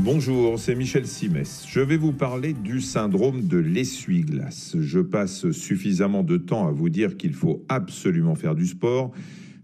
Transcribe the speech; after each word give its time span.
Bonjour, 0.00 0.60
c'est 0.60 0.76
Michel 0.76 1.08
Simès. 1.08 1.66
Je 1.68 1.80
vais 1.80 1.96
vous 1.96 2.12
parler 2.12 2.52
du 2.52 2.80
syndrome 2.80 3.48
de 3.48 3.58
l'essuie-glace. 3.58 4.76
Je 4.78 5.00
passe 5.00 5.50
suffisamment 5.50 6.22
de 6.22 6.36
temps 6.36 6.68
à 6.68 6.70
vous 6.70 6.88
dire 6.88 7.16
qu'il 7.16 7.34
faut 7.34 7.64
absolument 7.68 8.36
faire 8.36 8.54
du 8.54 8.68
sport. 8.68 9.10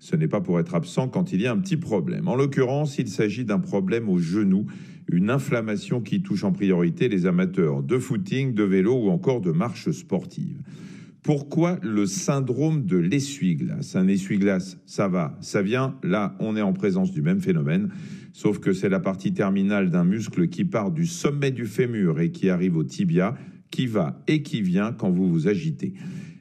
Ce 0.01 0.17
n'est 0.17 0.27
pas 0.27 0.41
pour 0.41 0.59
être 0.59 0.75
absent 0.75 1.07
quand 1.07 1.33
il 1.33 1.41
y 1.41 1.47
a 1.47 1.53
un 1.53 1.59
petit 1.59 1.77
problème. 1.77 2.27
En 2.27 2.35
l'occurrence, 2.35 2.99
il 2.99 3.07
s'agit 3.07 3.45
d'un 3.45 3.61
problème 3.61 4.09
au 4.09 4.19
genou, 4.19 4.67
une 5.09 5.30
inflammation 5.30 6.00
qui 6.00 6.20
touche 6.20 6.43
en 6.43 6.51
priorité 6.51 7.09
les 7.09 7.27
amateurs 7.27 7.85
de 7.85 7.96
footing, 7.96 8.55
de 8.55 8.64
vélo 8.64 9.05
ou 9.05 9.11
encore 9.11 9.41
de 9.41 9.53
marche 9.53 9.93
sportive. 9.93 10.59
Pourquoi 11.25 11.79
le 11.80 12.04
syndrome 12.04 12.84
de 12.84 12.98
l'essuie-glace? 12.98 13.96
Un 13.96 14.09
essuie-glace, 14.09 14.77
ça 14.84 15.09
va, 15.09 15.39
ça 15.40 15.62
vient. 15.62 15.96
Là, 16.02 16.36
on 16.39 16.54
est 16.54 16.61
en 16.61 16.75
présence 16.75 17.12
du 17.12 17.22
même 17.22 17.40
phénomène, 17.40 17.89
sauf 18.34 18.58
que 18.58 18.75
c'est 18.75 18.90
la 18.90 19.00
partie 19.00 19.32
terminale 19.32 19.89
d'un 19.89 20.04
muscle 20.04 20.48
qui 20.48 20.66
part 20.66 20.90
du 20.90 21.07
sommet 21.07 21.50
du 21.50 21.64
fémur 21.64 22.21
et 22.21 22.30
qui 22.30 22.50
arrive 22.50 22.76
au 22.76 22.85
tibia, 22.85 23.39
qui 23.71 23.86
va 23.86 24.22
et 24.29 24.43
qui 24.43 24.61
vient 24.61 24.93
quand 24.93 25.11
vous 25.11 25.26
vous 25.26 25.49
agitez. 25.49 25.94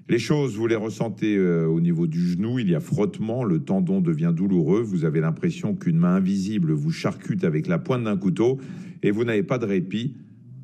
Les 0.09 0.19
choses, 0.19 0.57
vous 0.57 0.67
les 0.67 0.75
ressentez 0.75 1.37
euh, 1.37 1.65
au 1.65 1.79
niveau 1.79 2.05
du 2.05 2.19
genou, 2.19 2.59
il 2.59 2.69
y 2.69 2.75
a 2.75 2.81
frottement, 2.81 3.45
le 3.45 3.59
tendon 3.59 4.01
devient 4.01 4.33
douloureux, 4.35 4.81
vous 4.81 5.05
avez 5.05 5.21
l'impression 5.21 5.75
qu'une 5.75 5.97
main 5.97 6.15
invisible 6.15 6.73
vous 6.73 6.91
charcute 6.91 7.45
avec 7.45 7.67
la 7.67 7.79
pointe 7.79 8.03
d'un 8.03 8.17
couteau 8.17 8.59
et 9.01 9.11
vous 9.11 9.23
n'avez 9.23 9.43
pas 9.43 9.59
de 9.59 9.65
répit 9.65 10.17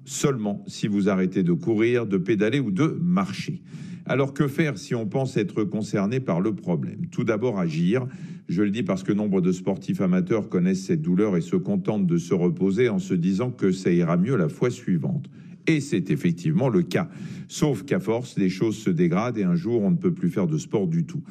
seulement 0.04 0.62
si 0.68 0.90
vous 0.90 1.08
arrêtez 1.08 1.42
de 1.42 1.54
courir, 1.54 2.06
de 2.06 2.18
pédaler 2.18 2.60
ou 2.60 2.72
de 2.72 3.00
marcher. 3.02 3.62
Alors 4.10 4.34
que 4.34 4.48
faire 4.48 4.80
si 4.80 4.96
on 4.96 5.06
pense 5.06 5.38
être 5.38 5.64
concerné 5.64 6.20
par 6.20 6.42
le 6.42 6.56
problème? 6.56 7.06
Tout 7.12 7.24
d'abord 7.24 7.60
agir. 7.60 8.08
Je 8.48 8.64
le 8.64 8.72
dis 8.72 8.82
parce 8.82 9.04
que 9.04 9.14
nombre 9.14 9.40
de 9.40 9.52
sportifs 9.52 10.02
amateurs 10.02 10.50
connaissent 10.50 10.84
cette 10.84 11.04
douleur 11.04 11.38
et 11.38 11.42
se 11.42 11.56
contentent 11.56 12.08
de 12.08 12.18
se 12.18 12.34
reposer 12.34 12.90
en 12.90 12.98
se 12.98 13.14
disant 13.14 13.52
que 13.52 13.72
ça 13.72 13.92
ira 13.92 14.18
mieux 14.18 14.36
la 14.36 14.50
fois 14.50 14.72
suivante. 14.72 15.30
Et 15.68 15.80
c'est 15.80 16.10
effectivement 16.10 16.70
le 16.70 16.82
cas. 16.82 17.08
Sauf 17.48 17.84
qu'à 17.84 18.00
force, 18.00 18.36
les 18.40 18.50
choses 18.50 18.78
se 18.78 18.90
dégradent 18.90 19.38
et 19.38 19.44
un 19.44 19.54
jour, 19.54 19.84
on 19.84 19.92
ne 19.92 19.98
peut 19.98 20.14
plus 20.14 20.32
faire 20.32 20.48
de 20.48 20.58
sport 20.58 20.88
du 20.88 21.06
tout. 21.06 21.22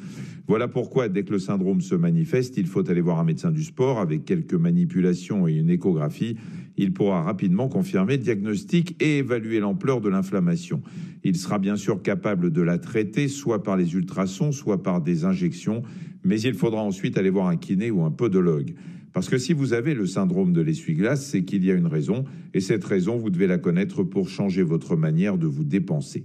Voilà 0.47 0.69
pourquoi, 0.69 1.09
dès 1.09 1.23
que 1.23 1.33
le 1.33 1.39
syndrome 1.39 1.81
se 1.81 1.95
manifeste, 1.95 2.55
il 2.55 2.65
faut 2.65 2.89
aller 2.89 3.01
voir 3.01 3.19
un 3.19 3.25
médecin 3.25 3.51
du 3.51 3.63
sport 3.63 3.99
avec 3.99 4.23
quelques 4.23 4.53
manipulations 4.53 5.49
et 5.49 5.55
une 5.55 5.69
échographie. 5.69 6.37
Il 6.81 6.93
pourra 6.93 7.23
rapidement 7.23 7.67
confirmer 7.67 8.15
le 8.15 8.23
diagnostic 8.23 8.95
et 9.03 9.17
évaluer 9.17 9.59
l'ampleur 9.59 9.99
de 9.99 10.07
l'inflammation. 10.07 10.81
Il 11.25 11.35
sera 11.35 11.59
bien 11.59 11.75
sûr 11.75 12.01
capable 12.01 12.51
de 12.51 12.61
la 12.61 12.77
traiter, 12.77 13.27
soit 13.27 13.63
par 13.63 13.75
les 13.75 13.95
ultrasons, 13.95 14.53
soit 14.53 14.81
par 14.81 15.01
des 15.01 15.25
injections, 15.25 15.83
mais 16.23 16.39
il 16.39 16.53
faudra 16.53 16.81
ensuite 16.81 17.17
aller 17.17 17.29
voir 17.29 17.47
un 17.47 17.57
kiné 17.57 17.91
ou 17.91 18.03
un 18.03 18.11
podologue. 18.11 18.75
Parce 19.11 19.27
que 19.27 19.37
si 19.37 19.51
vous 19.51 19.73
avez 19.73 19.93
le 19.93 20.05
syndrome 20.05 20.53
de 20.53 20.61
l'essuie-glace, 20.61 21.25
c'est 21.25 21.43
qu'il 21.43 21.65
y 21.65 21.71
a 21.71 21.73
une 21.73 21.85
raison, 21.85 22.23
et 22.53 22.61
cette 22.61 22.85
raison, 22.85 23.17
vous 23.17 23.29
devez 23.29 23.47
la 23.47 23.57
connaître 23.57 24.03
pour 24.03 24.29
changer 24.29 24.63
votre 24.63 24.95
manière 24.95 25.37
de 25.37 25.47
vous 25.47 25.65
dépenser. 25.65 26.23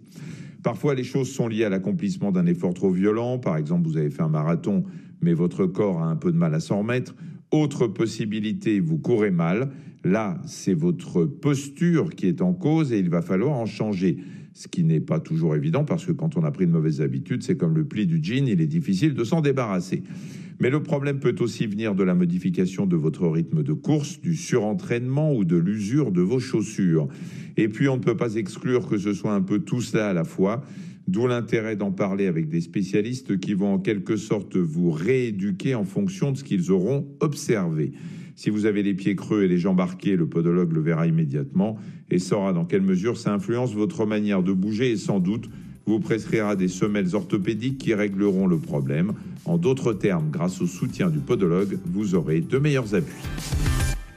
Parfois, 0.63 0.95
les 0.95 1.03
choses 1.03 1.33
sont 1.33 1.49
liées 1.49 1.65
à 1.65 1.69
l'accomplissement 1.69 2.31
d'un 2.31 2.47
effort 2.47 2.75
trop 2.75 2.91
violent. 2.91 3.41
Par 3.41 3.57
exemple, 3.57 3.89
vous 3.89 3.97
avez 3.97 4.11
fait 4.11 4.23
un 4.23 4.29
marathon, 4.29 4.85
mais 5.21 5.35
votre 5.35 5.67
corps 5.67 6.01
a 6.01 6.07
un 6.07 6.17
peu 6.17 6.31
de 6.31 6.37
mal 6.37 6.55
à 6.55 6.61
s'en 6.61 6.79
remettre. 6.79 7.17
Autre 7.55 7.87
possibilité, 7.87 8.81
vous 8.81 8.99
courez 8.99 9.31
mal. 9.31 9.71
Là, 10.03 10.43
c'est 10.45 10.75
votre 10.75 11.25
posture 11.25 12.11
qui 12.11 12.27
est 12.27 12.43
en 12.43 12.53
cause 12.53 12.93
et 12.93 12.99
il 12.99 13.09
va 13.09 13.23
falloir 13.23 13.53
en 13.53 13.65
changer. 13.65 14.17
Ce 14.55 14.67
qui 14.67 14.83
n'est 14.83 14.99
pas 14.99 15.21
toujours 15.21 15.55
évident 15.55 15.85
parce 15.85 16.05
que 16.05 16.11
quand 16.11 16.37
on 16.37 16.43
a 16.43 16.51
pris 16.51 16.67
de 16.67 16.73
mauvaises 16.73 17.01
habitudes, 17.01 17.45
c'est 17.45 17.57
comme 17.57 17.77
le 17.77 17.85
pli 17.85 18.09
du 18.09 18.19
jean, 18.21 18.49
il 18.49 18.61
est 18.61 18.67
difficile 18.67 19.15
de 19.15 19.23
s'en 19.23 19.41
débarrasser. 19.41 20.03
Mais 20.59 20.69
le 20.69 20.83
problème 20.83 21.21
peut 21.21 21.37
aussi 21.39 21.69
venir 21.69 21.95
de 21.95 22.03
la 22.03 22.17
modification 22.17 22.87
de 22.87 22.97
votre 22.97 23.29
rythme 23.29 23.63
de 23.63 23.73
course, 23.73 24.21
du 24.21 24.35
surentraînement 24.35 25.33
ou 25.33 25.45
de 25.45 25.57
l'usure 25.57 26.11
de 26.11 26.23
vos 26.23 26.41
chaussures. 26.41 27.07
Et 27.57 27.69
puis 27.69 27.89
on 27.89 27.99
ne 27.99 28.03
peut 28.03 28.17
pas 28.17 28.35
exclure 28.35 28.89
que 28.89 28.99
ce 28.99 29.13
soit 29.13 29.33
un 29.33 29.43
peu 29.43 29.61
tout 29.61 29.81
cela 29.81 30.09
à 30.09 30.13
la 30.13 30.25
fois, 30.25 30.65
d'où 31.09 31.27
l'intérêt 31.27 31.77
d'en 31.77 31.93
parler 31.93 32.27
avec 32.27 32.49
des 32.49 32.61
spécialistes 32.61 33.39
qui 33.39 33.55
vont 33.55 33.75
en 33.75 33.79
quelque 33.79 34.17
sorte 34.17 34.57
vous 34.57 34.91
rééduquer 34.91 35.75
en 35.75 35.85
fonction 35.85 36.33
de 36.33 36.39
ce 36.39 36.45
qu'ils 36.45 36.71
auront 36.71 37.07
observé. 37.21 37.93
Si 38.37 38.51
vous 38.51 38.67
avez 38.67 38.83
les 38.83 38.95
pieds 38.95 39.15
creux 39.15 39.45
et 39.45 39.49
les 39.49 39.59
jambes 39.59 39.81
arquées, 39.81 40.17
le 40.17 40.27
podologue 40.27 40.73
le 40.73 40.81
verra 40.81 41.07
immédiatement 41.07 41.79
et 42.11 42.19
saura 42.19 42.53
dans 42.53 42.65
quelle 42.65 42.83
mesure 42.83 43.17
ça 43.17 43.33
influence 43.33 43.75
votre 43.75 44.07
manière 44.07 44.43
de 44.43 44.53
bouger 44.53 44.91
et 44.91 44.97
sans 44.97 45.21
doute 45.21 45.49
vous 45.87 46.01
prescrira 46.01 46.57
des 46.57 46.69
semelles 46.69 47.15
orthopédiques 47.15 47.79
qui 47.79 47.95
régleront 47.95 48.47
le 48.47 48.59
problème. 48.59 49.13
En 49.45 49.59
d'autres 49.59 49.93
termes, 49.93 50.31
grâce 50.31 50.61
au 50.63 50.67
soutien 50.67 51.11
du 51.11 51.19
podologue, 51.19 51.79
vous 51.85 52.15
aurez 52.15 52.41
de 52.41 52.59
meilleurs 52.59 52.95
appuis. 52.95 53.74